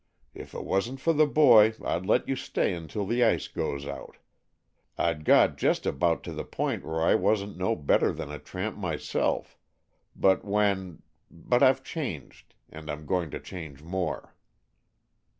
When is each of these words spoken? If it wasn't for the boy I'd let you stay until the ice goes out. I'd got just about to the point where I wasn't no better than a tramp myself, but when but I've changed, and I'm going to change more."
If 0.33 0.55
it 0.55 0.63
wasn't 0.63 0.99
for 0.99 1.13
the 1.13 1.27
boy 1.27 1.75
I'd 1.85 2.07
let 2.07 2.27
you 2.27 2.35
stay 2.35 2.73
until 2.73 3.05
the 3.05 3.23
ice 3.23 3.47
goes 3.47 3.85
out. 3.85 4.17
I'd 4.97 5.23
got 5.23 5.57
just 5.59 5.85
about 5.85 6.23
to 6.23 6.33
the 6.33 6.43
point 6.43 6.83
where 6.83 7.03
I 7.03 7.13
wasn't 7.13 7.55
no 7.55 7.75
better 7.75 8.11
than 8.11 8.31
a 8.31 8.39
tramp 8.39 8.75
myself, 8.75 9.59
but 10.15 10.43
when 10.43 11.03
but 11.29 11.61
I've 11.61 11.83
changed, 11.83 12.55
and 12.67 12.89
I'm 12.89 13.05
going 13.05 13.29
to 13.29 13.39
change 13.39 13.83
more." 13.83 14.33